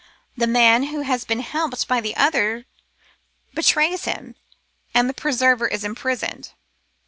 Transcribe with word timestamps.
The 0.35 0.47
man 0.47 0.85
who 0.85 1.01
had 1.01 1.27
been 1.27 1.41
helped 1.41 1.87
by 1.87 2.01
the 2.01 2.15
other 2.15 2.65
betrays 3.53 4.05
him, 4.05 4.33
and 4.95 5.07
the 5.07 5.13
preserver 5.13 5.67
is 5.67 5.83
imprisoned. 5.83 6.53